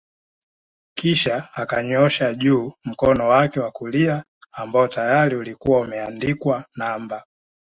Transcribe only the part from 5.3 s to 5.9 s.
ulikuwa